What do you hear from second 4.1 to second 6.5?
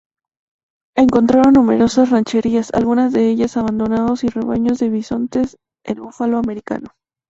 y rebaños de bisontes, el búfalo